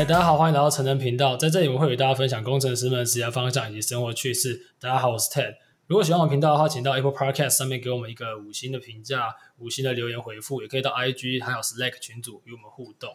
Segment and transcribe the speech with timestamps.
[0.00, 1.36] 大家好，欢迎来到成人频道。
[1.36, 4.72] 在这里，我们会与大家分享工程师们的职业方向以及生活趣事。
[4.80, 5.56] 大家好，我是 Ted。
[5.88, 13.14] 如果喜欢我们频道的话，请到 Apple Podcast 上面给我们一个五星的评价、五星的留言回复，也可以到 IG 还有 Slack 群组与我们互动。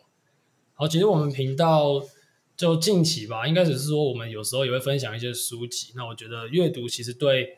[0.75, 2.03] 好，其实我们频道
[2.55, 5.91] 就近期吧，应该只是说我们有时候也会分享一些书籍。
[5.95, 7.57] 那我觉得阅读其实对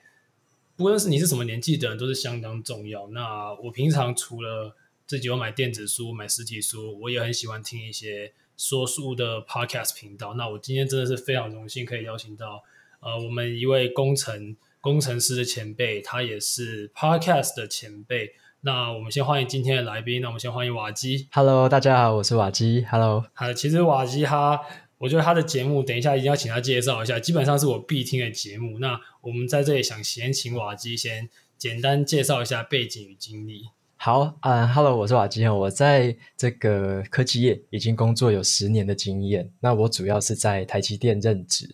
[0.77, 3.05] 不论是你是什么年纪的人都是相当重要。
[3.09, 4.73] 那我平常除了
[5.05, 8.31] 自己有买电子书、买实体书，我也很喜欢听一些。
[8.57, 12.63] 说书的 Podcast 频道，那我今天真的是非常荣幸可以邀请到，
[12.99, 18.33] 呃，我们一位工程工程师的前辈，他也是 Podcast 的前辈。
[18.61, 21.27] 那我们先欢迎今天的来宾，那我们先欢迎瓦基。
[21.31, 22.83] Hello，大家好，我是瓦基。
[22.89, 24.59] Hello，好，其实瓦基他，
[24.97, 28.79] 我觉得他的节目，等一下一定要请他介绍一下，基本上是我必听的节目。
[28.79, 33.69] 那我们在这里想先请瓦基先简单介绍一下背景与经历。
[33.99, 39.51] 好，嗯，Hello，我是瓦基，我在这个科技业已经工作有十年的经验。
[39.59, 41.67] 那我主要是在台积电任职，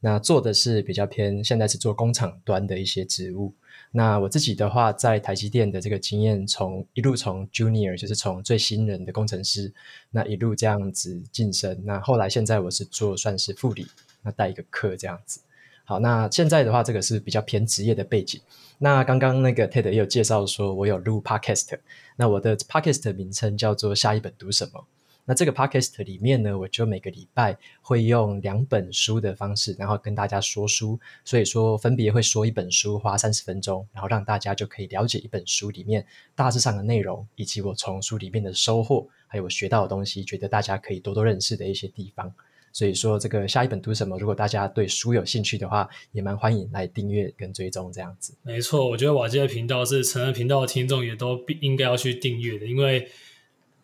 [0.00, 3.54] 那做的是比较偏，现在是做工厂端的一些职务。
[3.92, 9.72] 那我自己的话，在台积电的这个经验，从一路从 Junior，就是从最新人的工程师，
[10.10, 11.80] 那一路这样子晋升。
[11.84, 13.86] 那后来现在我是做算是副理，
[14.20, 15.40] 那带一个课这样子。
[15.88, 18.38] 好，那现在的话，这个是比较偏职业的背景。
[18.76, 21.78] 那刚刚那个 Ted 也有介绍说，我有录 Podcast。
[22.14, 24.84] 那我的 Podcast 名称叫做“下一本读什么”。
[25.24, 31.00] 那这个 Podcast 里面呢，我就每个礼拜会用两本书的方式，然后跟大家说书。
[31.24, 42.30] 所以说，分别会说一本书，花三十分钟，然后让大家就可以了解一本书里面大致上的内容，以及我从书里面的收获，还有我学到的东西，觉得大家可以多多认识的一些地方。
[42.78, 44.16] 所以说，这个下一本读什么？
[44.20, 48.38] 如果大家对书有兴趣的话，也蛮欢迎来订阅跟追踪这样子。
[48.42, 53.08] 没错，我觉得瓦基的频道是成人频道的听众也都必应该要去订阅的，因为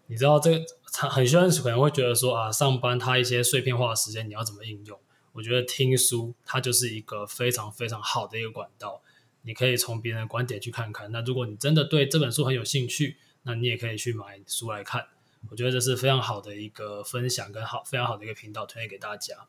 [0.06, 4.96] 你知道这个很多人可能会觉得说啊，上班他一些碎片化的时间你要怎么应用？
[5.32, 9.02] 我觉得听书它就是一个非常非常好的一个管道，
[9.42, 11.10] 你可以从别人的观点去看看。
[11.10, 15.04] 那如果你真的对这本书很有兴趣，那你也可以去买书来看。
[15.50, 19.46] 我觉得这是非常好的一个分享，跟好非常好的一个频道推荐给大家。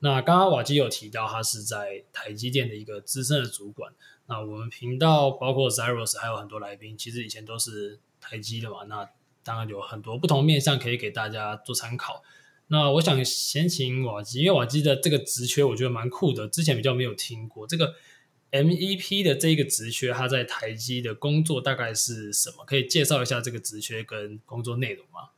[0.00, 3.92] 那刚刚瓦基有提到，他是在台积电的一个资深的主管。
[4.26, 8.84] 那我们频道包括 Zeros 还有很多来宾，其实以前都是台积的嘛。
[8.84, 9.08] 那
[9.42, 12.22] 当然有很多不同面向可以给大家做参考。
[12.68, 17.94] 那我想先请瓦基，因为瓦基的这个职缺我觉得蛮酷的，之前比较没有听过这个。
[18.52, 22.64] MEP 的这个职缺，他在台积的工作大概是什么？
[22.66, 25.30] 可以介绍一下这个职缺跟工作内容吗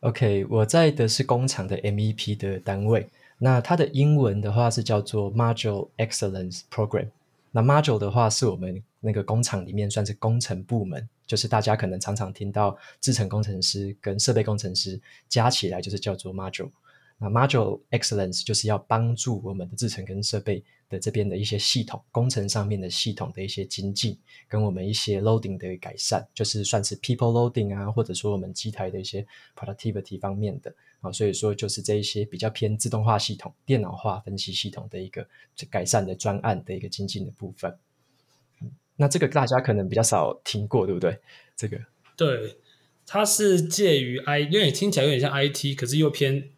[0.00, 7.08] ？OK，我在的是工厂的 MEP 的单位，那它的英文的话是叫做 Module Excellence Program。
[7.50, 16.70] 那 Module 的话是我们那个工厂里面算是工程部门，就是大家可能常常听到制程工程师跟设备工程师加起来就是叫做 Module。
[17.16, 29.24] 那 Module Excellence 就是要帮助我们的制程跟设备的这边的一些系统工程上面的系统的一些精进，跟我们一些 loading 的改善，就是算是 people loading 啊，或者说我们机台的一些
[29.56, 35.26] productivity 方面的啊，所以说就是这一些比较偏自动化系统、电脑化分析系统的一个
[35.70, 37.78] 改善的专案的一个精进的部分。
[38.96, 41.18] 那这个大家可能比较少听过，对不对？
[41.56, 41.80] 这个
[42.16, 42.56] 对，
[43.06, 46.50] 它是介于 I，因为听起来有点像 IT，可是又偏。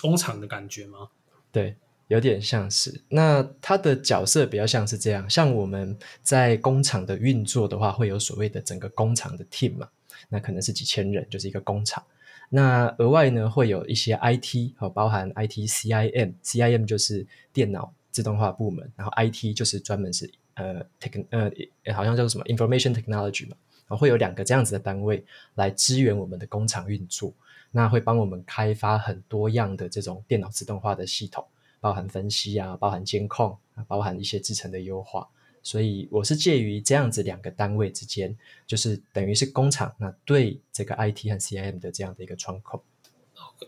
[0.00, 1.08] 工厂的感觉吗？
[1.52, 1.76] 对，
[2.08, 3.02] 有点像是。
[3.08, 9.88] 那他的角色比较像是这样，像我们在工厂的运作的话，会有所谓的整个工厂的 team 嘛，
[10.28, 12.02] 那可能是几千人，就是一个工厂。
[12.50, 21.50] 那额外呢，会有一些 IT，哦，包含 IT CIM，CIM 就是电脑自动化部门，然后 IT 就是专门是呃 tech 呃，
[21.92, 23.56] 好像叫做什么 information technology 嘛，
[23.96, 25.24] 会有两个这样子的单位
[25.54, 27.32] 来支援我们的工厂运作。
[27.70, 31.44] 那会帮我们开发很多样的这种电脑自动化的系统，
[31.80, 35.28] 包含分析啊，包含监控啊，包含一些制程的优化。
[35.60, 38.36] 所以我是介于这样子两个单位之间，
[38.66, 42.84] 就是等于是工厂那对这个 IT 和 CIM 的这样的一个窗口。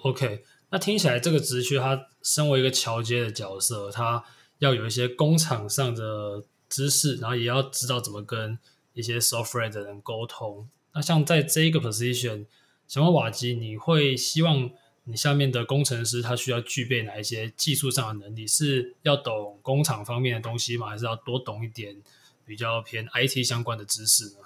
[0.03, 4.23] OK，那听起来这个职区它身为一个桥接的角色，它
[4.59, 8.59] 要有一些工厂上的知识，然后也要知道怎么跟
[8.97, 10.69] 一些 software 的人沟通。
[10.93, 12.47] 那像在这一个 position。
[12.89, 14.71] 什么瓦基，你会希望
[15.03, 18.47] 你下面的工程师他需要具备哪一些技术上的能力？
[18.47, 20.91] 是要懂工厂方面的东西吗？
[20.91, 21.97] 还是要多懂一点
[22.45, 24.39] 比较偏 IT 相关的知识呢？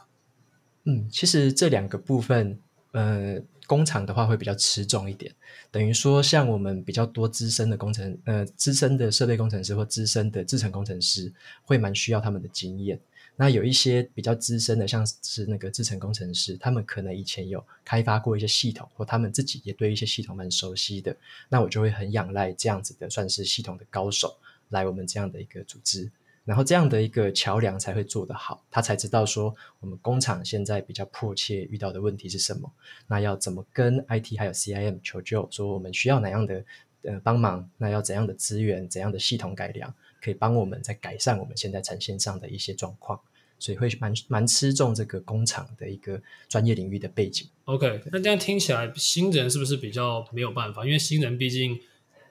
[0.84, 2.58] 嗯，其实这两个部分，
[2.92, 5.34] 呃，工厂的话会比较吃重一点。
[5.70, 11.30] 等于说，像我们比较多资深的工程，呃，资深的设备工程师或资深的制程工程师，
[11.62, 12.98] 会蛮需要他们的经验。
[13.36, 21.16] 那有一些比较资深的，像是那个制程工程师，他们可能以前有开发过一些系统，或他们自己也对一些系统蛮熟悉的。
[21.48, 24.36] 那我就会很仰赖这样子的，算是系统的高手
[24.68, 26.10] 来我们这样的一个组织，
[26.44, 32.70] 然后这样的一个桥梁才会做得好，他才知道说我们工厂现在比较迫切遇到的问题是什么，
[33.06, 36.64] 那要怎么跟 IT 还有 CIM 求救，说我们需要哪样的
[37.02, 43.20] 呃帮忙，那要怎样的资源，怎样的系统改良，可以帮我们在改善我们现在产线上的一些状况。
[43.62, 46.18] 所以会蛮蛮吃重这个工厂的一个
[46.48, 47.46] 专业领域的背景。
[47.66, 50.82] OK，那这样听起来新人是不是比较没有办法？
[50.82, 51.78] 因为新人毕竟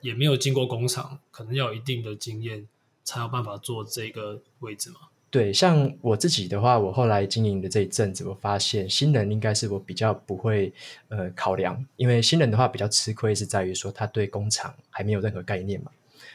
[0.01, 2.67] 也没有经过工厂，可能要有一定的经验
[3.03, 5.01] 才有办法做这个位置嘛。
[5.29, 10.73] 对，像我自己的话，我后来经营的这一阵子，我发现新人应该是我比较不会
[11.09, 15.91] 呃考量，因为新人的话比较吃亏是在于说他对工厂还没有任何概念嘛。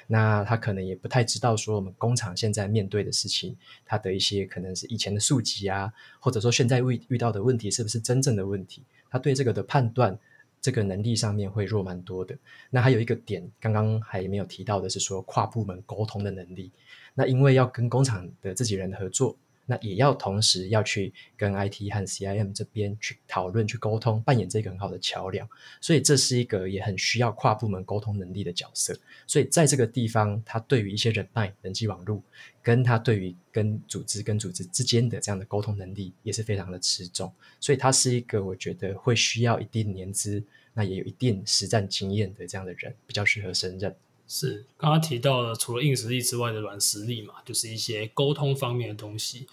[0.06, 8.82] 那他可能也不太知道说我们工厂现在面对的事情，他的一些可能是以前的数据啊，或者说现在遇遇到的问题是不是真正的问题？
[9.10, 10.18] 他对这个的判断，
[10.60, 12.36] 这个能力上面会弱蛮多的。
[12.70, 16.70] 那还有一个点，刚刚还没有提到的是说跨部门沟通的能力。
[17.14, 19.36] 那因为要跟工厂的自己人合作。
[19.66, 25.48] 那也要同时要去跟 IT 和 CIM 这边去讨论、去沟通，扮演这个很好的桥梁。
[25.80, 28.98] 所以这是一个也很需要跨部门沟通能力的角色。
[29.26, 32.22] 所以在这个地方，他对于一些人脉、人际网络，
[32.62, 37.32] 跟他对于跟组织跟组织之间的这样的沟通能力，也是非常的吃重。
[37.60, 43.94] 所以他是一个我觉得会需要一定年资，那也有一定实战经验的这样的人，比较适合胜任。
[44.26, 49.46] 是刚刚提到了，除了硬实力之外的软实力嘛，就是一些沟通方面的东西。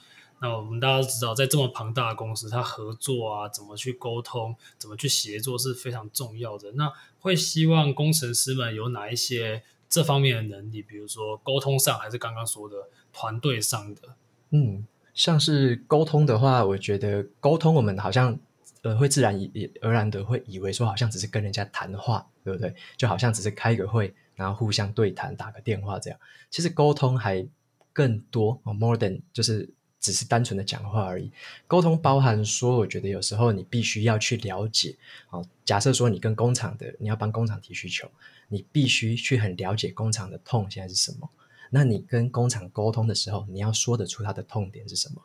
[0.44, 6.72] 那我们大家都知道，在这么庞大的公司，它合作啊，怎么去沟通，怎么去协作是非常重要的。
[6.72, 10.82] 那会希望工程师们有哪一些这方面的能力？
[10.82, 12.76] 比如说沟通上，还是刚刚说的
[13.14, 14.16] 团队上的？
[14.50, 18.40] 嗯，像是沟通的话，我觉得沟通我们好像
[18.82, 19.40] 呃会自然
[19.82, 22.74] 而然的会以为说，好像只是跟人家谈话，对不对？
[22.98, 24.12] 就好像只是开个会。
[24.42, 27.48] 然后互相对谈，打个电话这样，其实沟通还
[27.94, 31.32] 更多，more than 就是只是单纯的讲话而已。
[31.68, 34.96] 沟通包含说，我觉得有时候你必须要去了解
[35.30, 35.46] 哦。
[35.64, 38.10] 假设说你跟工厂的，你要帮工厂提需求，
[38.48, 41.30] 你必须去很了解工厂的痛现在是什么。
[41.70, 45.22] 那你跟工厂沟通的时候，你要说得出他的痛点是什么。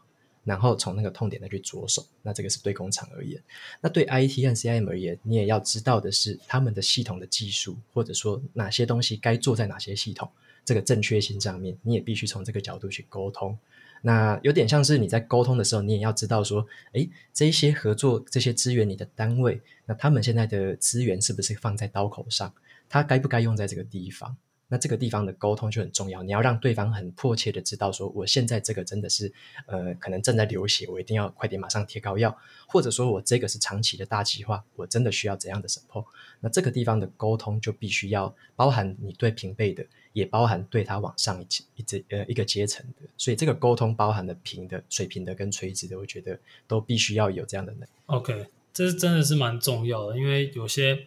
[0.47, 3.43] 然后从那个痛点再去着手，那这个是对工厂而言。
[3.81, 10.31] 那对 IT 和 CIM 而言，你也要知道的是他们的系统的技术，或者说哪些东西该做在哪些系统，
[10.65, 13.59] 这个正确性上面，你也必须从这个角度去沟通。
[14.03, 22.55] 那有点像是你在沟通的时候，你也要知道说，诶，这些合作这些资源你的单位，那他们现在的资源是不是放在刀口上？
[22.89, 24.37] 他该不该用在这个地方？
[24.69, 29.33] 那这个地方的沟通就很重要，你要让对方很迫切的知道说，我现在这个真的是，
[29.67, 32.37] 呃，可能正在流血，我一定要快点马上贴膏药，
[32.67, 36.05] 或者说我这个是长期的大计划，我真的需要怎样的 support？
[36.41, 47.87] 那这个地方的沟通就必须要包含你对平辈的，也包含对他往上一级一阶呃一个阶层的，所以这个沟通包含了平的、水平的跟垂直的，我觉得都必须要有这样的能力。
[48.07, 51.07] OK，这是真的是蛮重要的，因为有些。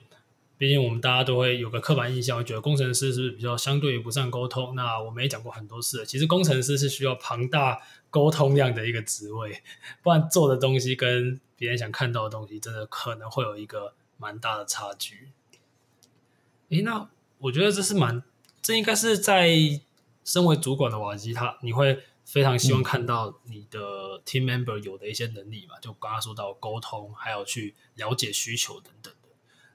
[0.59, 4.75] 毕竟我们大家都会有个刻板印象，觉得工程师是不是比较相对于不善沟通？
[4.75, 9.63] 那我们也讲过很多次了，其实工程师是需要庞大沟通量的一个职位，
[10.03, 15.29] 不然做的东西跟别人想看到的东西，真的可能会有一个蛮大的差距。
[16.67, 18.21] 诶，那我觉得这是蛮，
[18.61, 19.49] 这应该是在
[20.25, 23.79] 身为主管的瓦吉他，你会非常希望看到你的
[24.25, 25.79] team member 有的一些能力嘛？
[25.79, 29.13] 就刚刚说到沟通，还有去了解需求等等。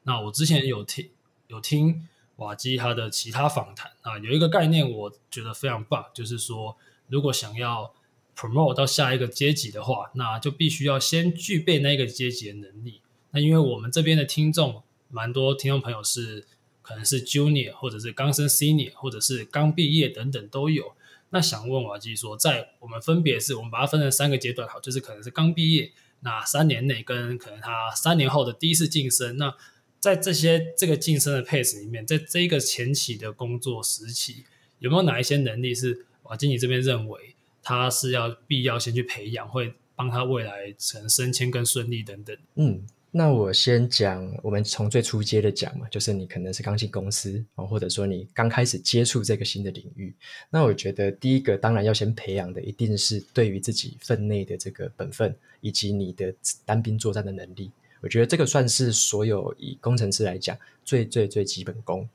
[0.05, 1.11] 那我之前有听
[1.49, 6.77] 有听瓦基他的其他访谈啊，有一个概念我觉得非常棒，就是说
[7.09, 7.93] 如果想要
[8.37, 13.01] promote 到下一个阶级的话，那就必须要先具备那个阶级的能力。
[13.31, 16.47] 那因为我们这边的听众蛮多，听众朋友是
[16.83, 20.95] 可能是 junior 或者是刚升 senior 或者是刚毕业等等都有。
[21.31, 29.55] 那想问瓦基说，在我们分别是我们把它分成三个阶段，好，就是可能是刚毕业那三年内跟可能他三年后的第一次晋升，那
[30.05, 34.45] 在这些这个晋升的 pace 里面，在这一个前期的工作时期，
[34.79, 42.37] 有没有哪一些能力是瓦经理这边认为他是要必要先去培养，会帮他未来成升迁更顺利等等？
[42.57, 50.15] 嗯，那我先讲，我们从最初阶的讲嘛，就是你可能是刚进公司，或者说你刚开始接触这个新的领域，
[50.51, 56.35] 那我觉得第一个当然要先培养的，一定是对于自己分内的这个本分，以及你的
[56.67, 57.71] 单兵作战的能力。
[58.05, 62.07] 我觉得这个算是所有以工程师来讲最最最基本功。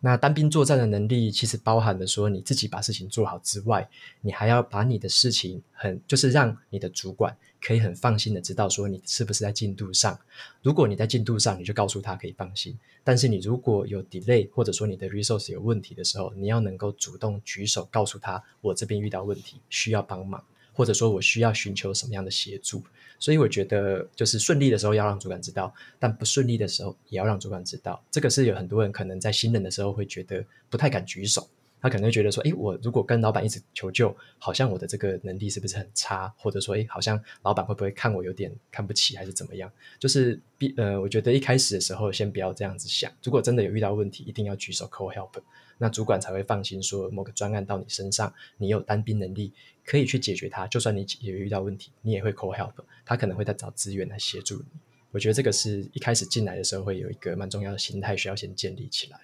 [0.00, 3.88] 那单兵作战的能力，其实包含了说你自己把事情做好之外，
[4.22, 10.18] 你还要把你的事情很，就是让你的主管可以很放心的知道说你是不是在进度上。
[10.62, 12.76] 如果你在进度上，你就告诉他可以放心。
[13.04, 20.44] 但是你如果有 delay 或者说你的 resource 有问题的时候，你要能够主动举手告诉他，我这边遇到问题需要帮忙，
[20.76, 22.80] 或者说我需要寻求什么样的协助。
[23.18, 27.98] 所以我觉得，就是顺利的时候要让主管知道，但不顺利的时候也要让主管知道。
[28.10, 31.48] 这个是有很多人可能在新人的时候会觉得不太敢举手，
[31.80, 36.30] 他可能会觉得说：“诶，我如果跟老板一直求救，好像我的这个能力是不是很差？
[36.36, 40.38] 或者说，诶，好像老板会不会看我有点看不起，还是怎么样？”就是，
[40.76, 43.10] 呃，我觉得一开始的时候先不要这样子想。
[43.24, 45.40] 如果真的有遇到问题，一定要举手 call help。
[45.78, 49.52] 那主管才会放心，说某个专案到你身上，你有单兵能力
[49.84, 50.66] 可以去解决它。
[50.66, 52.72] 就算你也遇到问题，你也会 call help，
[53.04, 54.64] 他可能会再找资源来协助你。
[55.10, 59.20] 我觉得这个是一开始进来的时候会有一个蛮重要的心态，需要先建立起来。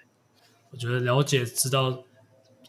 [0.69, 2.03] 我觉得了解知道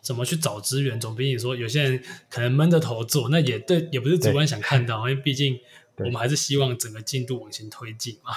[0.01, 5.61] 怎么去找资源，总比你说有些人可能闷着头做，那也对，也不是主管想看到，因为毕竟
[5.97, 8.33] 我们还是希望整个进度往前推进嘛。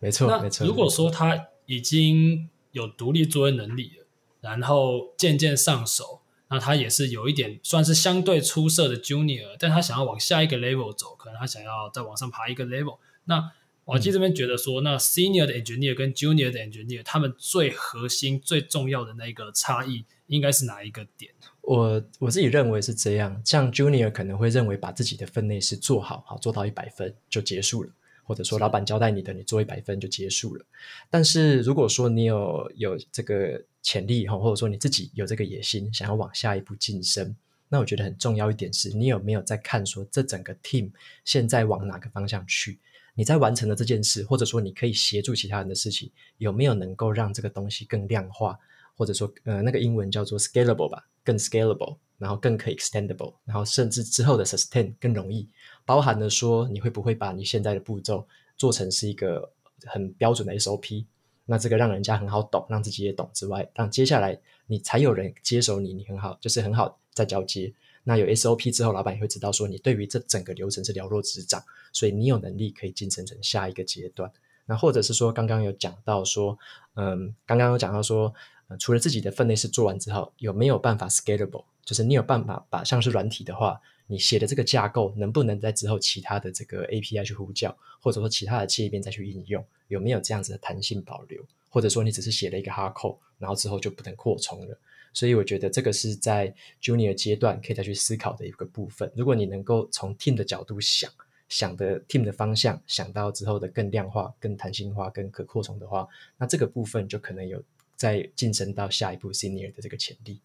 [0.00, 0.66] 没错，没错。
[0.66, 4.04] 如果说他已经有独立作业能力了。
[4.40, 12.98] 然后渐渐上手，那他也是有一点算是相对出色的 junior，但他想要往下一个 level 走，可能他想要再往上爬一个 level。
[13.24, 13.52] 那
[13.86, 21.32] 瓦基这边觉得说，那 senior 的 engineer 跟 junior 的 engineer，他们最核心、最重要的那个差异应该是哪一个点？
[21.62, 27.90] 我我自己认为是这样，像 junior 可能会认为把自己的分内事做好，好做到一百分就结束了。
[28.28, 30.62] 或者说，老板交代你的，你做一百分就结束了。
[31.08, 37.34] 但是如果说你有有这个潜力哈，或者说你自己有这个野心，想要往下一步晋升，
[37.70, 40.90] 那我觉得很重要一点是，你有没有在看说这整个 team
[41.24, 42.78] 现在往哪个方向去？
[43.14, 48.58] 你在完成了这件事，或者说你可以协助其他人的事情，有没有能够让这个东西更量化？
[48.94, 55.48] 或者说，呃，那个英文叫做 scalable 吧，更 scalable，然后更可以 extendable，然后甚至之后的 sustain 更容易。
[55.88, 58.28] 包含了说，你会不会把你现在的步骤
[58.58, 59.50] 做成是一个
[59.86, 61.06] 很标准的 SOP？
[61.46, 67.72] 那这个让人家很好懂，让自己也懂之外，让接下来你才有人接手你，你很好，就是很好在交接。
[68.04, 74.30] 那有 SOP 之后，老板也会知道说你对于这整个流程是了若指掌，所以你有能力可以晋升成下一个阶段。
[74.66, 76.58] 那或者是说，刚刚有讲到说，
[76.96, 78.34] 嗯，刚刚有讲到说，
[78.78, 81.64] 除了自己的分内事做完之后，有没有办法 scalable？
[81.82, 83.80] 就是你有办法把像是软体的话。
[84.08, 91.40] 你写的这个架构能不能在之后其他的这个 API 去呼叫，或者说其他的界面再去应用，有没有这样子的弹性保留？
[91.68, 94.76] 或者说你只是写了一个 hard code，然后之后就不能扩充了？
[95.12, 99.10] 所以我觉得这个是在 junior 阶段可以再去思考的一个部分。
[99.14, 101.10] 如果你能够从 team 的角度想，
[101.50, 107.62] 想的 team 的方向，想到之后的更量化、更弹性化、更可扩充的话，那这个部分就可能有
[107.96, 110.40] 再晋升到下一步 senior 的这个潜力。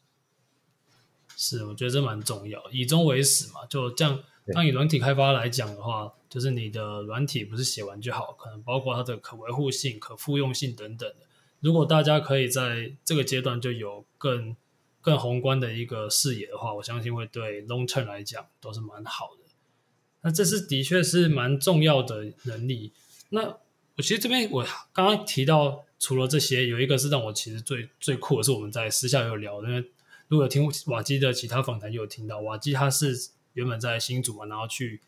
[1.35, 3.65] 是，我觉得这蛮重要，以终为始嘛。
[3.67, 4.23] 就这样，
[4.53, 11.25] 当以软体开发来讲的话，就是你的软体不是写完就好，可能包括它的可维护性、可复用性等等的。
[11.59, 14.55] 如果大家可以在这个阶段就有更
[15.01, 19.43] 更宏观的一个视野的话，我相信会对 long term 来讲都是蛮好的。
[20.21, 22.93] 那这是的确是蛮重要的能力。
[23.29, 23.57] 那
[23.95, 24.63] 我其实这边我
[24.93, 29.67] 刚刚提到，除了这些，有一个是让我其实最最酷的是我们在私下有聊的。
[29.67, 29.91] 因为
[30.33, 34.99] 如果有听瓦基的其他访谈，就有听到瓦基他是原本在新竹嘛，然后去，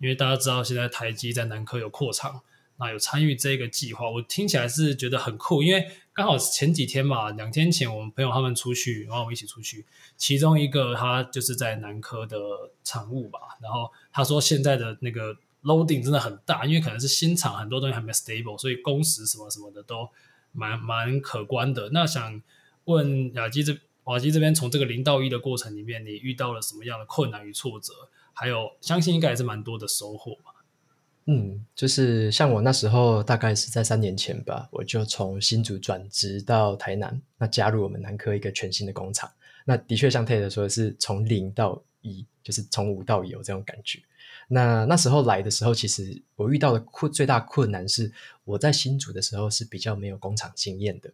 [0.00, 2.40] 因为大家知道现在台积在南科有扩厂，
[2.78, 12.36] 那有参与这个计划，我听起来是觉得很酷，因为刚好前几天嘛，两天前我们朋友他们出去，然后我们一起出去，其中一个他就是在南科的
[12.82, 15.32] 厂务吧，然后他说现在的那个
[15.62, 20.08] loading 真的很大，因为可能是新厂，很多东西还没 stable，所以工时什么什么的都
[20.50, 21.90] 蛮蛮可观的。
[21.90, 22.42] 那想
[22.86, 23.78] 问雅基这。
[24.06, 27.92] 瓦基这边从这个零到一的过程里面，你遇到了什么样的困难与挫折？
[28.32, 30.54] 还有，相信应该也是蛮多的收获吧？
[31.24, 39.28] 嗯，就是像我那时候，大概是在三年前吧，我就从新竹转职到台南，那加入我们南科一个全新的工厂。
[39.64, 43.98] 那的确像 Ted 说的是从零到一，就是从无到有这种感觉。
[44.46, 48.12] 那那时候来的时候，其实我遇到的困最大困难是，
[48.44, 51.12] 我在新竹的时候是比较没有工厂经验的。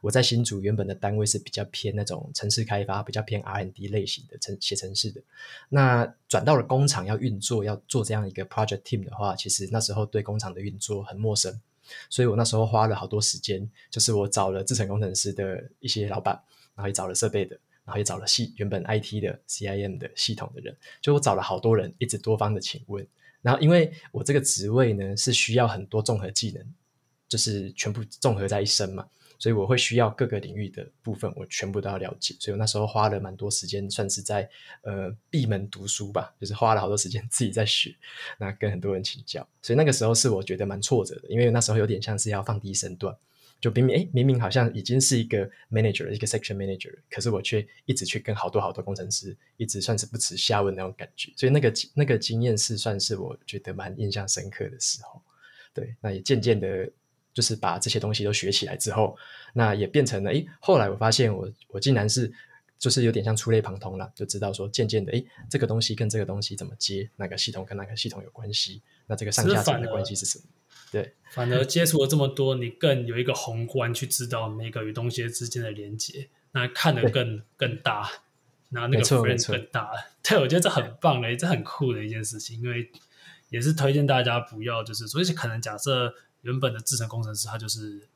[0.00, 5.20] 我在新竹原本的单位是比较偏那种城市开发，比较偏 R N D 类型的城写城市的。
[5.68, 11.60] 那转到了工厂要运作，要做这样一个 project team 的话，其实那时候对工厂的运作很陌生，
[12.08, 16.40] 所以我那时候花了好多时间，就是我找了制程工程师的一些老板，
[16.74, 23.06] 然后也找了设备的，然后也找了系原本 IT 的 CIM 的系统的人，就我找了好多人，一直多方的请问。
[23.40, 26.64] 然后因为我这个职位呢是需要很多综合技能，
[27.28, 29.04] 就是全部综合在一身嘛。
[29.42, 32.32] 所以我会需要各个领域的部分，我全部都要了解。
[32.38, 34.48] 所以我那时候花了蛮多时间，算是在
[34.82, 37.92] 呃闭门读书吧，就是花了好多时间自己在学，
[38.38, 39.44] 那跟很多人请教。
[39.60, 43.12] 所以那个时候是我觉得蛮挫折的，因为那时候有点像是要放低身段，
[43.60, 51.32] 就明明诶明明好像已经是一个 manager 一个 section manager，可是我却一直去跟好多好多工程师一直算是不耻下问那种感觉。
[51.36, 55.20] 所以那个那个经验是算是我觉得蛮印象深刻的时候。
[55.74, 56.88] 对，那也渐渐的。
[57.34, 59.16] 就是把这些东西都学起来之后，
[59.54, 60.46] 那也变成了诶。
[60.60, 62.30] 后来我发现我我竟然是
[62.78, 70.44] 就是有点像触类旁通了，就知道说渐渐的诶，这个东西跟这个东西怎么接，哪个系统跟哪个系统有关系，那这个上下层的关系是什么？
[70.90, 78.10] 对，反而接触了这么多，你更有一个宏观去知道每个与东西之间的连接，那看得更更大，
[78.68, 79.90] 然后那个 frame 更大。
[80.22, 82.90] 对，我觉得这很棒的，这很酷的一件事情，因为
[83.48, 86.12] 也是推荐大家不要就是，所以可能假设。
[86.42, 88.08] 原本的制程工程师，他就是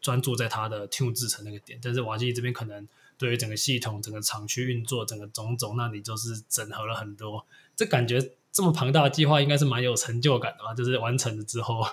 [0.00, 7.46] 专注在他的 tune 制程那个点，但是瓦基这边可能对于整个系统、整个厂区运作、整个种种，那你就是整合了很多。
[7.76, 10.74] 这感觉这么庞大的计划，应该是蛮有成就感的吧？
[10.74, 11.84] 就是完成了之后。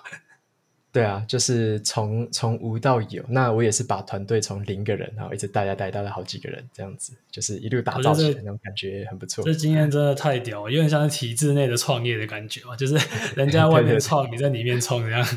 [0.96, 9.44] 对啊，就是从从无到有，那我也是把团队从零个人，然后一直带带带到了好几个人，这样子就是一路打造起来，那种感觉很不错。
[9.44, 12.98] 这经验 真的太屌了，有点像是体制内的创业的感觉嘛，就是
[13.36, 15.28] 人家外面创，你在里面冲这样，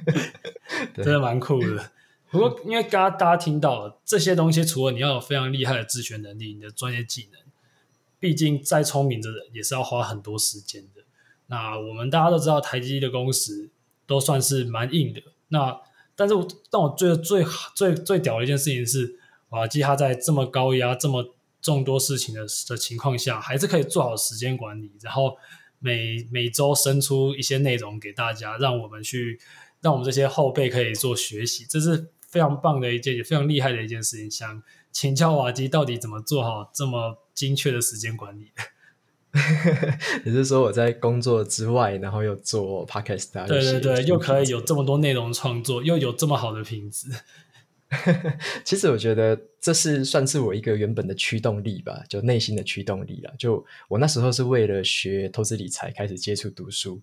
[0.96, 1.90] 真的蛮酷的。
[2.30, 7.40] 不过因为刚刚大家听到了这些东西，除了你要有非常厉害的自学能力，你的专业技能，
[8.18, 11.02] 毕竟再聪明的人也是要花很多时间的。
[11.48, 13.68] 那我们大家都知道台积的工时。
[14.10, 15.22] 都算是蛮硬的。
[15.50, 15.80] 那
[16.16, 17.44] 但是我但我觉得最
[17.76, 19.16] 最最屌的一件事情是，
[19.50, 25.36] 瓦基他在这么高压、这么众多事情的的情况下，还是可以做好时间管理，然后
[25.78, 29.38] 每每周生出一些内容给大家，让我们去
[29.80, 34.28] 让我们这些后辈可以做学习，这是非常棒的一件，也非常厉害的一件事情。
[34.28, 38.50] 想请教瓦基，到底怎么做好这么精确的时间管理？
[40.24, 47.08] 也就是说，我在工作之外，然后又做 podcast，对对对，又可以有这么多内容创作，又有这么好的品质。
[48.64, 53.34] 其实我觉得这是算是我一个原本的驱动力吧，就内心的驱动力了。
[53.36, 57.00] 就我那时候是为了学投资理财开始接触读书。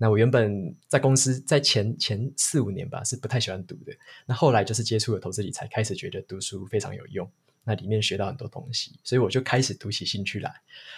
[0.00, 3.92] 那我原本在公司在前前四五年吧，是不太喜欢读的。
[4.26, 7.28] 那后来就是接触了投资理财，开始觉得读书非常有用。
[7.68, 10.50] 那里面学到很多东西，所以我就开始读起兴趣来。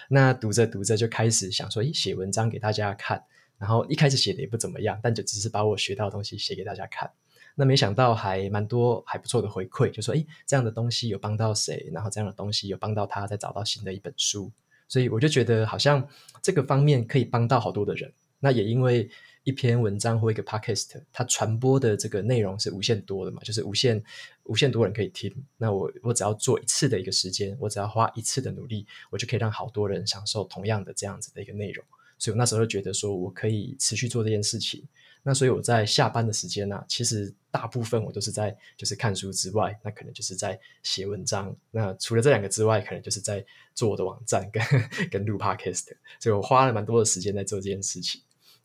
[0.09, 3.21] 那读着读着就开始想说，诶，写文章给大家看。
[3.59, 7.11] 然后一开始写的也不怎么样，但就只是把我学到的东西写给大家看。
[7.57, 11.91] 那没想到还蛮多还不错的回馈，就说，诶，这样的东西有帮到谁？
[11.93, 14.53] 然后这样的东西有帮到他，再找到新的一本书。
[14.87, 16.09] 所以我就觉得好像
[16.41, 18.13] 这个方面可以帮到好多的人。
[18.39, 19.11] 那也因为。
[19.45, 24.03] 一篇文章或一个 podcast，它传播的这个内容是无限多的嘛，就是无限
[24.45, 25.35] 无限多人可以听。
[25.57, 31.85] 那我我只要做一次的一个时间，我只要花一次的努力，我就可以让好多人享受同样的这样子的一个内容。
[32.19, 34.87] 所以我那时候就觉得说我可以持续做这件事情。
[35.23, 41.55] 那所以我在下班的时间呢、啊，其实大部分我都是在就是看书之外，那可能就是在写文章。
[41.71, 44.63] 那除了这两个之外，可能就是在做我的网站跟
[45.11, 45.89] 跟录 podcast。
[46.19, 48.21] 所以我花了蛮多的时间在做这件事情。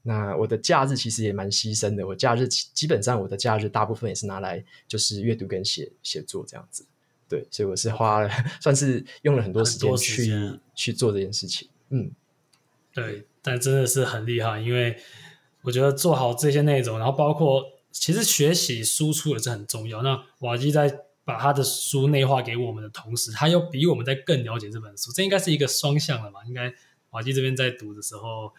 [0.08, 6.86] 那我的假日其实也蛮牺牲的，我假日基本上我的假日大部分也是拿来就是阅读跟写写作这样子，
[7.28, 8.30] 对，所以我是花了
[8.62, 12.12] 算是用了很多时间去去做这件事情，嗯，
[12.94, 14.96] 对，但真的是很厉害，因为
[15.64, 20.04] 我觉得做好这些内容，然后包括其实学习输出也是很重要。
[20.04, 26.46] 那瓦基在把他的书内化给我们的同时，他又比我们在更了解这本书，这应该是一个双向的嘛？
[26.46, 26.72] 应该
[27.10, 28.54] 瓦基这边在读的时候。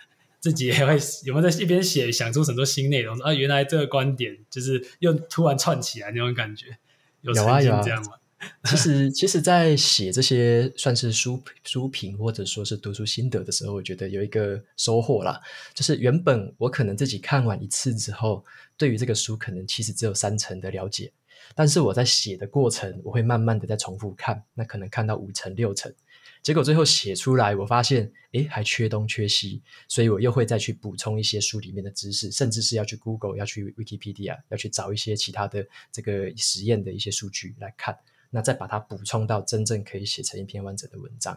[0.46, 3.34] 自己也会有没有在一边写，想出很多新内容啊？
[3.34, 6.78] 原来这个观点就是又突然串起来那种感觉，
[7.22, 8.12] 有曾经这样吗？
[8.62, 15.40] 其实，其实，在写这些算是书书评或者说是读书心得的时候，我觉得有一个收获啦，
[15.74, 18.44] 就是原本我可能自己看完一次之后，
[18.76, 21.10] 对于这个书可能其实只有三成的了解，
[21.56, 25.92] 但是我在写的过程，我会慢慢的再重复看，那可能看到五成六成。
[26.46, 37.98] 结果最后写出来，我发现，诶，还缺东缺西，所以我又会再去补充一些书里面的知识，甚至是要去 Google，要去 Wikipedia，要去找一些其他的这个实验的一些数据来看，
[38.30, 41.36] 那再把它补充到真正可以写成一篇完整的文章。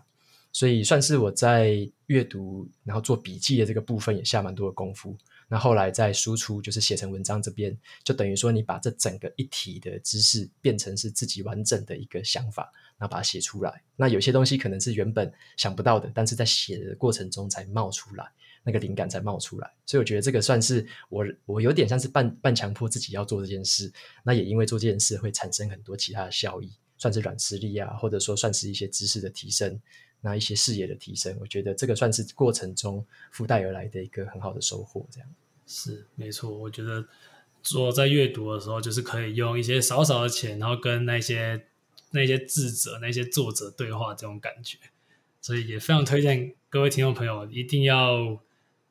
[0.52, 5.18] 所以算是我在阅读，然后做笔记的这个部分也下蛮多的功夫。
[5.50, 12.72] 那后来在输出，就是写成文章这边，就等于说你把这整个一体的知识变成是自己完整的一个想法。
[13.02, 18.30] 那把它写出来，那有些东西可能是原本想不到的，但是在写的过程中才冒出来。
[18.62, 19.72] 那个灵感才冒出来。
[19.86, 23.90] 所以我觉得这个算是我我有点像是半半强迫自己要做这件事。
[24.22, 29.80] 那也因为做这件事会产生很多其他的效益，算是软实力啊，或者说算是一些知识的提升，
[30.22, 31.36] 那一些视野的提升。
[31.40, 35.06] 我觉得这个算是过程中附带而来的一个很好的收获。
[35.12, 35.30] 这样
[35.68, 37.08] 是没错，我觉得
[37.62, 41.66] 做在阅读的时候，就是可以用一些少少的钱，然后跟那些。
[42.12, 44.80] 那些智者、那些作者对话这种感觉，
[45.42, 48.42] 所以也非常推荐各位听众朋友一定要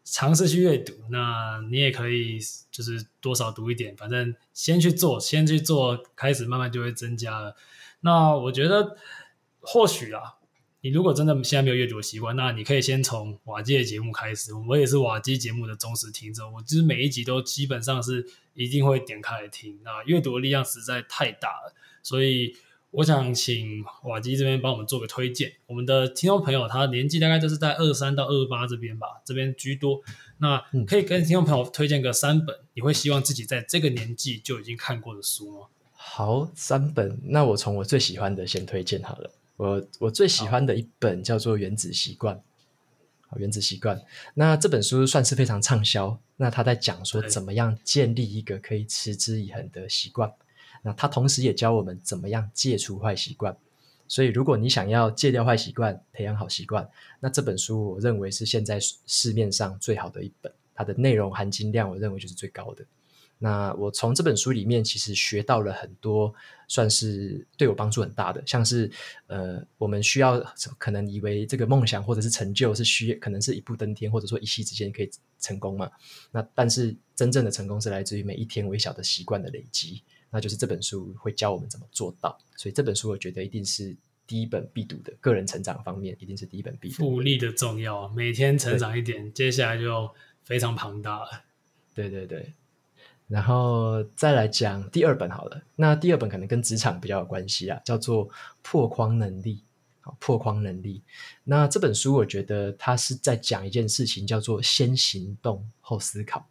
[0.04, 0.92] 尝试去阅读。
[1.10, 2.38] 那你也可以
[2.70, 7.56] 就是多少读一点，反正先去做，先去做，开始慢慢就会增加了。
[8.02, 8.96] 那我觉得
[9.58, 10.36] 或许啊，
[10.80, 14.52] 你如果真的现在没有阅读的习惯，那你可以先从瓦基的节目开始。
[14.54, 19.78] 我也是瓦基节目的忠实听众，我就是每一集都基本上是一定会点开来听。
[19.84, 22.56] 那阅读的力量实在太大了，所以。
[22.90, 25.52] 我想请瓦基这边帮我们做个推荐。
[25.66, 30.00] 我们的听众朋友他年纪大概就是在二三到二八这边吧，这边居多。
[30.38, 35.66] 那可以跟听众朋友推荐个三本，你会希望自己在这个年纪就已经看过的书吗？
[35.92, 39.30] 好，三本，那我从我最喜欢的先推荐好了。
[39.58, 42.34] 我我最喜欢的一本叫做《原子习惯》。
[43.28, 43.96] 好，《原子习惯》。
[44.32, 46.18] 那这本书算是非常畅销。
[46.36, 50.32] 那他在讲说怎么样建立一个可以持之以恒的习惯。
[50.82, 53.56] 那他同时也教我们怎么样戒除坏习惯，
[54.06, 62.84] 所以如果你想要戒掉坏习惯，培养好习惯，那这本书我认为是现在市面上最好的一本，它的内容含金量我认为就是最高的。
[63.38, 66.34] 那我从这本书里面其实学到了很多，
[66.66, 68.90] 算是对我帮助很大的，像是
[69.28, 70.40] 呃，我们需要
[70.76, 75.90] 可能以为这个梦想或者是成就是需可能是一步登天，或者说一夕之间可以成功嘛？
[76.32, 80.02] 那但是真正的成功是来自于每一天微小的习惯的累积。
[80.30, 83.96] 那就是这本书会教我们怎么做到，所以这本书我觉得一定是
[84.26, 86.96] 第一本必读的，个人成长方面一定是第一本必读。
[86.96, 90.10] 复利的重要，每天成长一点，接下来就
[90.44, 91.44] 非常庞大了。
[91.94, 92.52] 对对对，
[93.28, 95.62] 然后再来讲第二本好了。
[95.76, 98.28] 那第二本可能跟职场比较有关系啊，叫做
[98.62, 99.62] 破框能力。
[100.20, 101.02] 破框能力。
[101.44, 106.46] 那这本书我觉得它是在讲一件事情，叫做先行动后思考。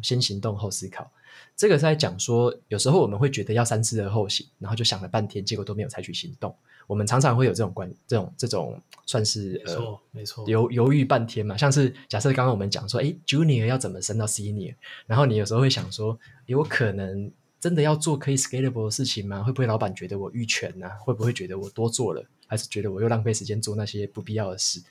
[0.00, 1.10] 先行动后思考。
[1.56, 6.54] 这个在讲说，有时候我们会觉得要三思而后行，然后就想了半天，结果都没有采取行动。
[6.90, 11.56] 我们常常会有这种关，这种这种算是没错没错，犹犹豫半天嘛。
[11.56, 14.74] 像是假设刚刚我们讲说，哎，Junior 要怎么升到 Senior，
[15.06, 19.40] 然后你有时候会想说，有可能真的要做可以 scalable 的事情吗？
[19.40, 20.90] 会不会老板觉得我逾权呢？
[20.98, 24.82] 会不会觉得我多做了，还是觉得我又浪费时间做那些不必要的事？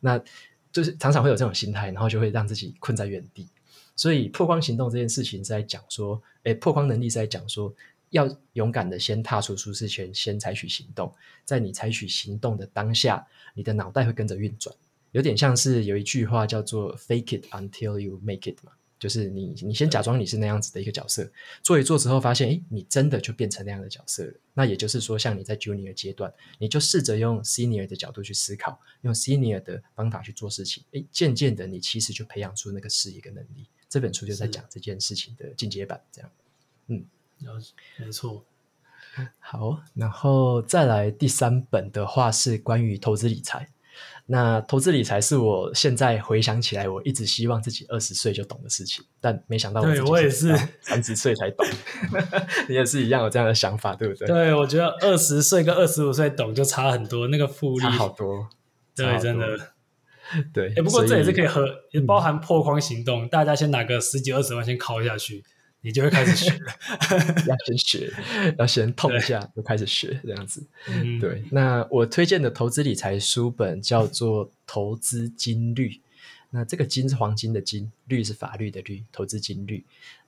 [0.00, 0.20] 那
[0.70, 3.48] 就是常常会有这种心态，然后就会让自己困在原地。
[3.96, 7.72] 所以破框行动这件事情是在讲说，诶，破框能力是在讲说，
[8.10, 11.12] 要勇敢的先踏出舒适圈，先采取行动。
[11.44, 14.74] 在你采取行动的当下，你的脑袋会跟着运转，
[15.12, 18.72] 有点像是有一句话叫做 “fake it until you make it” 嘛。
[18.98, 21.30] 就是你，你先假装你是那样子的一个角色，
[21.62, 24.32] 做一做之后，发现，诶，你真的就变成那样的角色了。
[24.54, 30.82] 那也就是说，像你在 Junior 阶段，你就试着用 Senior 的角度去思考，用 Senior 的方法去做事情。
[30.92, 33.68] 诶，渐渐的，你其实就培养出那个视野跟能力。
[33.86, 36.30] 这本书就在讲这件事情的进阶版，这样。
[36.86, 37.04] 嗯，
[37.98, 38.44] 没错。
[39.38, 43.68] 好，然后再来第三本的话是关于投资理财。
[44.26, 51.66] 那投资理财是我现在回想起来，我一直希望自己二十岁就懂的事情，但没想到我，对我也是三十岁才懂。
[52.68, 54.26] 你也是一样有这样的想法，对不对？
[54.26, 58.48] 对，我觉得二十岁跟二十五岁懂就差很多，那个复利差好多。
[58.94, 59.46] 对，多真的。
[60.52, 65.44] 对，哎，不过这也是可以和也包含破框行动，嗯、大家先拿个十几二十万先敲下去，
[65.86, 66.74] 你就会开始学了。
[67.46, 68.12] 要先学，
[68.58, 70.66] 要先痛一下，就开始学这样子。
[70.88, 75.90] 嗯、对，那我推荐的投资理财书本叫做《投资金律》，
[76.50, 79.84] 那这个金是黄金的金，律是法律的律，投资金律。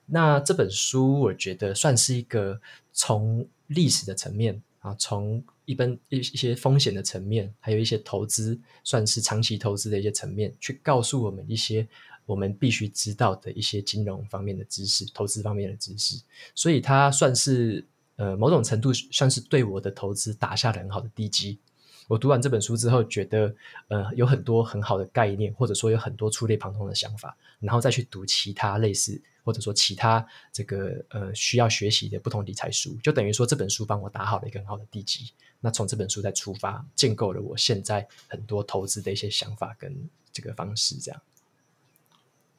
[0.07, 2.61] 那这本书我觉得算是一个
[2.93, 11.89] 从历史的层面啊，从一般一一些风险的层面，还有一些投资，算是长期投资的一些层面，去告诉我们一些
[12.29, 16.21] 我们必须知道的一些金融方面的知识、投资方面的知识。
[16.55, 17.83] 所以它算是
[18.17, 21.59] 呃某种程度算是对我的投资打下了很好的地基。
[22.07, 23.55] 我读完这本书之后，觉得
[23.89, 29.21] 呃有很多很好的概念，或者说有很多触类旁通的想法，然后再去读其他类似。
[29.45, 35.33] 或者说其他这个呃需要学习的不同理财书，就等于说这本书帮我打好了一个很好的地基。
[35.59, 40.97] 那从这本书再出发，建构了我现在很多投资的一些想法跟这个方式。
[40.97, 41.23] 这样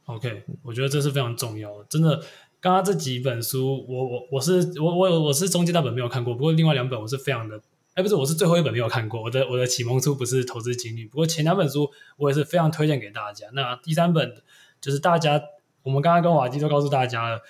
[0.09, 1.85] ，OK，我觉得这是非常重要的。
[1.89, 2.19] 真的，
[2.59, 7.61] 刚刚这几本书，我我我是我我我是中间那本没有看过，不过另外两本我是非常的
[7.93, 9.21] 哎，不是，我是最后一本没有看过。
[9.21, 13.47] 我的我的启蒙书不是投资经历，不过前两本书我也是非常推荐给大家。
[13.53, 14.41] 那第三本
[14.81, 15.41] 就是大家，
[15.83, 17.41] 我们刚刚跟瓦基都告诉大家了，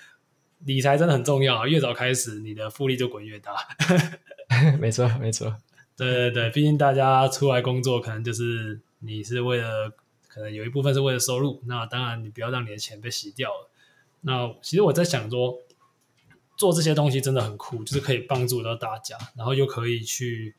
[0.66, 3.54] 理财真的很重要，越早开始，你的复利就滚越大。
[4.80, 5.56] 没错，没错。
[5.96, 9.92] 对对对，毕竟大家出来工作，可能就是你是为了，
[10.40, 11.62] 可能有一部分是为了收入。
[11.68, 13.70] 那当然，你不要让你的钱被洗掉了。
[14.22, 15.60] 那其实我在想说。
[16.60, 20.56] 做这些东西真的很酷，就是可以帮助到大家，然后又可以去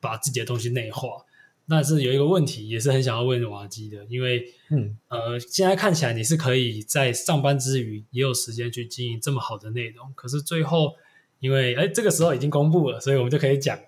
[0.00, 1.24] 把自己的东西内化。
[1.68, 10.96] 但是有一个问题，也是很想要问瓦基的，因为，嗯，呃，现在看起来你是可以在上班之余也有时间去经营这么好的内容，可是最后，
[11.38, 13.78] 因为，哎，这个时候已经公布了，所以我们就可以讲，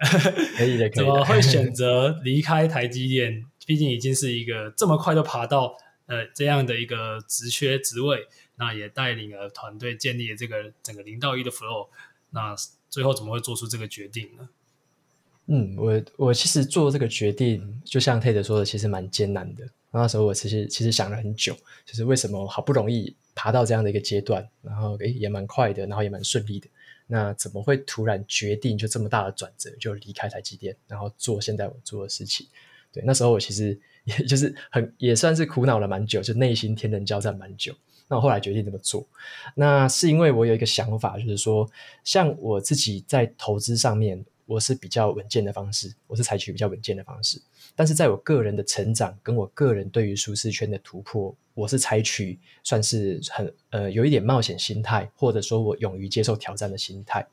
[0.56, 3.44] 可以的， 可以的，怎么会选择离开台积电？
[3.68, 5.76] 毕竟已经是一个这么快就爬到
[6.06, 8.26] 呃这样的一个职缺职位。
[8.60, 11.86] 那也带领了团队建立了这个整个零到一的 flow，
[12.30, 12.56] 那
[12.90, 14.48] 最后怎么会做出这个决定呢？
[15.46, 19.64] 嗯，我我其实做这个决定，就像 Ted 说的，其实蛮艰难的。
[19.92, 26.68] 那时候我其实其实想了很久，就是为什么好不容易爬到这样的一个阶段，然后诶也蛮快的，然后也蛮顺利的，
[27.06, 32.48] 那怎么会突然决定就这么大的转折，就离开台积电，然后做现在我做的事情？
[33.06, 37.74] 那时候我其实也就是很也算是苦恼了蛮久，就内心天人交战蛮久。
[38.10, 39.06] 那我后来决定这么做，
[39.54, 41.68] 那是因为我有一个想法，就是说，
[42.04, 47.38] 像我自己在投资上面，我是比较稳健的方式，我是采取比较稳健的方式。
[47.76, 57.26] 但是在我个人的成长跟我个人对于舒适圈的突破，我是采取算是很呃有一点冒险心态，或者说我勇于接受挑战的心态。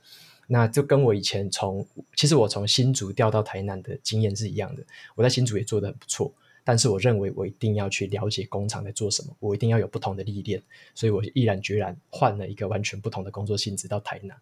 [0.48, 4.84] 那就跟我以前从其实我从新竹调到台南的经验是一样的，
[5.16, 6.34] 我在新竹也做得很不错。
[6.68, 10.60] 但是我认为我一定要去了解工厂在做什么，我一定要有不同的历练，
[10.96, 14.36] 所以我毅然决然换了一个完全不同的工作性质到台南。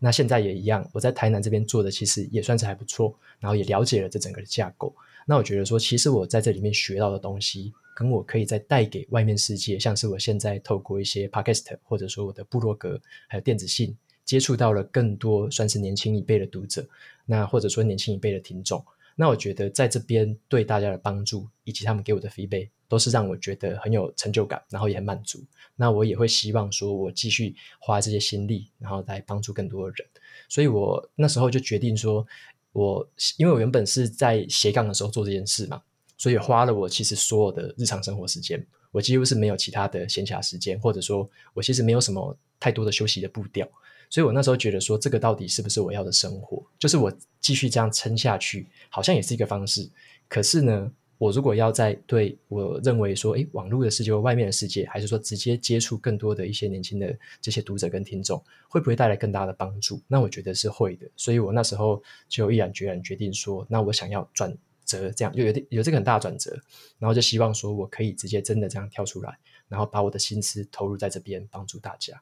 [0.00, 4.92] 那现在也一样，我在台南这边做的其实也算是还不错，然后也了解了这整个的架构。
[5.26, 13.96] 那我觉得说，其实我在这里面学到的东西，跟我可以再带给外面世界，像是我现在透过一些 podcast 或者说我的部落格还有电子信，
[14.30, 16.86] 接触到了更多算是年轻一辈的读者，
[17.26, 18.80] 那或者说年轻一辈的听众。
[19.16, 25.42] 那我觉得在这边对大家的帮助，以及他们给我的 feedback，都是让我觉得很有成就感，然后也很满足。
[25.74, 30.06] 那我也会希望说，我继续花这些心力，然后来帮助更多的人。
[30.48, 32.24] 所以我那时候就决定说，
[32.70, 33.04] 我
[33.36, 35.82] 因为我原本是在斜杠的时候做这件事嘛，
[36.16, 43.68] 所以花了我其实所有的日常生活时间，我几乎是没有其他的闲暇时间，或者说我其实没有什么太多的休息的步调。
[44.10, 46.62] 所以我那时候觉得说，这个到底是不是我要的生活？
[46.78, 49.88] 就是我继续这样撑下去，好像也是一个方式。
[50.28, 60.00] 可是呢，我如果要在对我认为说，诶，网络的世界外面的世界，还是说直接接触更多的一些年轻的这些读者跟听众，会不会带来更大的帮助？
[60.08, 61.06] 那我觉得是会的。
[61.16, 64.52] 所以我那时候就毅然决然决定说，那我想要转
[64.84, 66.50] 折，这样就有有有这个很大的转折，
[66.98, 72.20] 然后就希望说我可以直接真的这样跳出来，然后把我的心思投入在这边，帮助大家。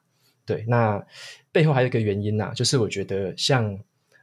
[0.49, 0.99] 对，那
[1.51, 3.79] 背后还有一个原因呐、就是我觉得像，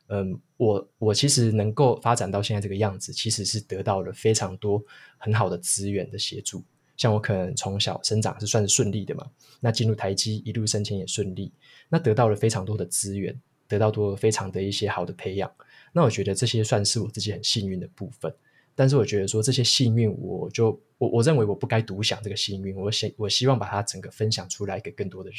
[0.09, 4.83] 嗯，我我其实能够发展到现在这个样子，其实是得到了非常多
[5.19, 6.65] 很好的资源的协助。
[6.97, 9.25] 像我可能从小生长是算是顺利的嘛，
[9.61, 11.53] 那进入台积一路升迁也顺利，
[11.89, 15.49] 那得到了非常多的资源，得到多非常的一些好的培养。
[15.93, 18.35] 那我觉得这些算是我自己很幸运的部分。
[18.75, 25.39] 但是我觉得说这些幸运，我就我我认为我不该独享这个幸运，我希我希望把它整个分享出来给更多的人。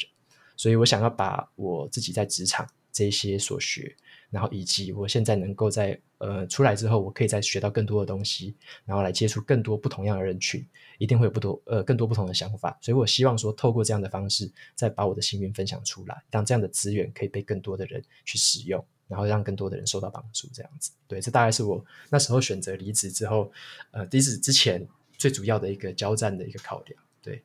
[0.58, 3.96] 所以我想要把我自己在职场这些所学，
[4.28, 10.66] 然后以及我现在能够在呃出来之后，我可以再学到更多的东西，然后来接触更多不同样的人群，
[10.98, 12.76] 一定会有不多呃更多不同的想法。
[12.82, 20.48] 所以我希望说，透过这样的方式，再把我的幸运分享出来，让这样的资源可以被更多的人去使用，然后让更多的人受到帮助。
[20.52, 23.52] 这样子，对，这大概是我那时候选择离职之后，
[23.92, 24.84] 呃，离职之前
[25.16, 27.00] 最主要的一个交战的一个考量。
[27.22, 27.42] 对，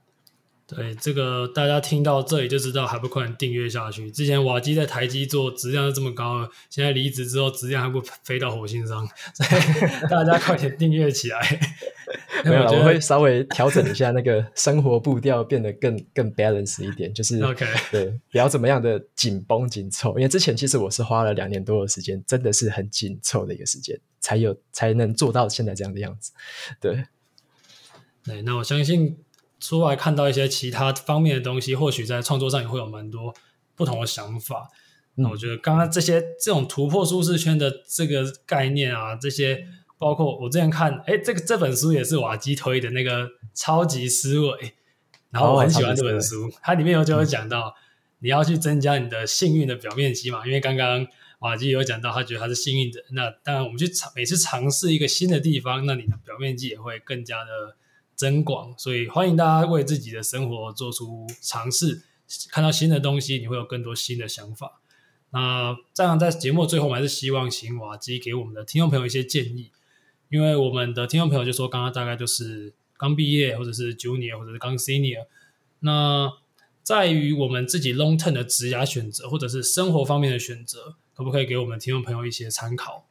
[1.00, 4.10] 这个大家听到这里就知道还不快点订阅下去。
[4.10, 9.62] 之前瓦基在台积做质量是这么高了，现在离职之后质量还不飞到火星上，所以
[10.10, 11.60] 大家快点订阅起来。
[12.44, 20.18] 没有， 我会稍微调整一下那个生活步调，变得更更 balance 一点，就是 OK，对，不要怎么样的紧绷紧凑。
[20.18, 26.32] 因为之前其实我是花了两年多的时间，真的是很紧凑的一个时间，才有才能做到现在这样的样子。
[26.80, 27.04] 对，
[28.24, 29.18] 对，那我相信。
[29.64, 33.34] 出来看到一些其他方面的东西，或许在创作上也会有蛮多
[33.76, 34.70] 不同的想法。
[35.16, 39.66] 那我觉得刚刚这些这种突破舒适圈的这个概念啊，这些
[39.98, 44.74] 包括我之前看，哎，这个这本书也是瓦基推的那个超级思维，
[45.30, 47.74] 然后我很喜欢这本书，它里面有就有讲到
[48.20, 51.08] 你要去增加你的幸运的表面积嘛，因为刚刚
[51.40, 53.04] 瓦基有讲到，他觉得他是幸运的。
[53.12, 57.76] 那当然，我们去尝每次尝试一个新的地方，那你的表面积也会更加的
[58.16, 58.74] 增广。
[58.78, 62.04] 所以欢迎大家为自己的生活做出尝试，
[62.52, 64.80] 看到新的东西，你会有更多新的想法。
[65.32, 69.72] 那这样在节目最后，我们还是希望行瓦基给我们的听众朋友一些建议，
[70.30, 75.26] 因为我们的听众朋友就说，刚刚大概就是刚毕业，或者是 junior，或者是刚 senior。
[75.80, 76.32] 那
[76.84, 83.08] 在于我们自己 long term 的职涯选择，或者是生活方面的选择，可不可以给我们听众朋友一些参考？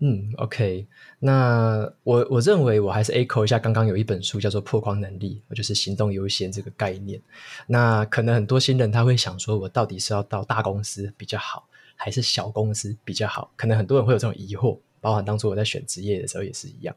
[0.00, 0.86] 嗯，OK，
[1.20, 7.20] 那我我认为我还是 echo 一下刚刚有一本书叫做《破框能力》，就是行动优先这个概念。
[7.66, 13.50] 那可能很多新人他会想说，我到底是要到大公司比较好，还是小公司比较好？
[13.56, 16.94] 可能很多人会有这种疑惑，包含当初我在选职业的时候也是一样。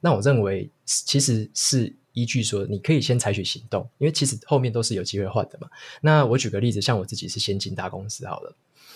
[0.00, 5.68] 那我认为其实是依据说，你可以先采取行动，因为其实后面都是有机会换的嘛。
[6.00, 8.54] 那我举个例子，像我自己是先进大公司好了。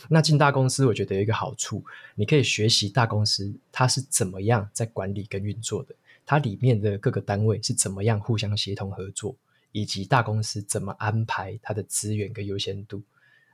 [0.08, 1.82] 那进大公司，我觉得有一个好处，
[2.14, 5.94] 你可以学习大公司它是怎么样在管理跟运作的，
[6.26, 9.34] 它里面的各个单位是怎么样互相协同合作，
[9.72, 13.02] 以及大公司怎么安排它的资源跟优先度。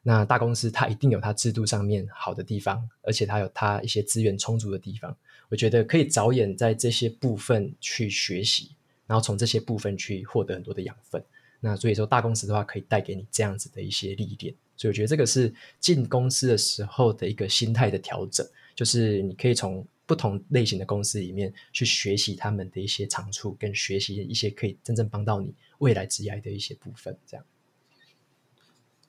[0.02, 5.14] 那大公司它一定有它制度上面好的地方，而且它有它一些资源充足的地方。
[5.50, 8.70] 我觉得可以着眼在这些部分去学习，
[9.10, 11.20] 然后从这些部分去获得很多的养分。
[11.58, 14.54] 那所以说，大公司的话可以带给你这样子的一些历练。
[14.76, 27.18] 所以我觉得这个是进公司的时候的一个心态的调整，就是你可以从不同类型的公司里面去学习他们的一些长处，跟学习一些可以真正帮到你未来职业的一些部分。
[27.26, 27.44] 这样，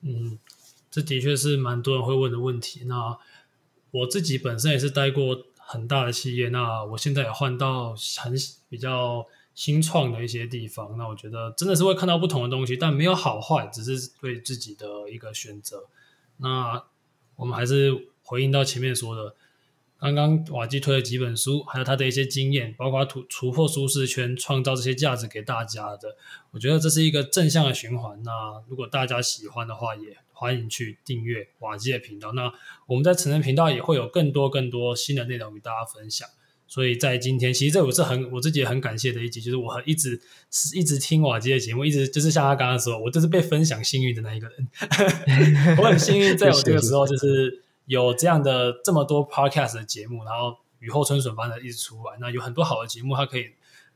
[0.01, 0.39] 嗯，
[0.89, 2.85] 这的确是蛮多人会问的问题。
[2.85, 3.19] 那
[3.91, 8.33] 我自己本身也是待过很大的企业，那我现在也换到很
[8.67, 9.27] 比较。
[9.53, 15.85] 新创的一些地方，那我觉得真的是会看到不同的东西，但没有好坏，只是对自己的一个选择。
[16.37, 16.83] 那
[17.35, 19.35] 我们还是回应到前面说的，
[19.99, 26.15] 刚刚瓦基推了几本书，还有他的一些经验，包括突突破舒适圈，创造这些价值给大家的。
[26.51, 28.23] 我觉得这是一个正向的循环。
[28.23, 32.31] 那如果大家喜欢的话，也欢迎去订阅瓦基的频道。
[32.31, 32.51] 那
[32.87, 36.27] 我们在成人频道也会有更多更多新的内容与大家分享。
[36.71, 44.67] 所以在今天，其实这我是很我自己也很感谢的一集，就是我很一直是一直听瓦基的节目，一直就是像他刚刚说，我就是被分享幸运的那一个人。
[45.77, 52.17] 我很幸运，在我这个时候就是有这样的这么多 podcast 的节目，然后雨后春笋般的一直出来。
[52.21, 53.47] 那有很多好的节目，它可以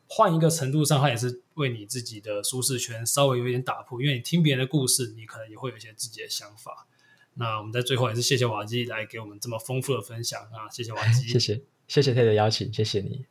[0.07, 6.85] 换一个程度上，它也是为你自己的舒适圈稍微有一点打破，因为你听别人的故事，你可能也会有一些自己的想法。
[7.35, 11.74] 那我们在最后也是谢谢瓦基来给我们这么丰富的分享啊，谢谢瓦基，谢谢。
[11.87, 13.25] 谢谢 Ted 的邀请，谢谢你。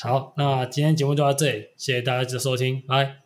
[0.00, 3.23] 好，那今天节目就到这里，谢谢大家的收听，拜。